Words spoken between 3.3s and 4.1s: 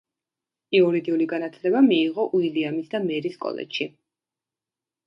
კოლეჯში.